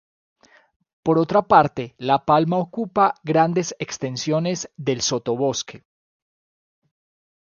[1.03, 5.83] Por otra parte, la palma ocupa grandes extensiones del sotobosque.